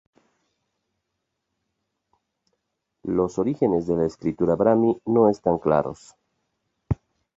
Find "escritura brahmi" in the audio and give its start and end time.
4.07-4.99